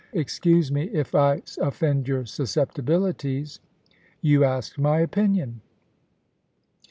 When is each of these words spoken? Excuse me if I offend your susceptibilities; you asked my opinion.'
Excuse 0.13 0.71
me 0.71 0.85
if 0.85 1.13
I 1.13 1.43
offend 1.59 2.07
your 2.07 2.25
susceptibilities; 2.25 3.59
you 4.19 4.43
asked 4.43 4.79
my 4.79 4.99
opinion.' 4.99 5.61